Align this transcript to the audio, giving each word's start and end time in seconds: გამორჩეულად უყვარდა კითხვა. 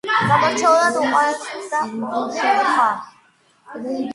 გამორჩეულად 0.29 0.97
უყვარდა 1.01 1.83
კითხვა. 2.39 2.89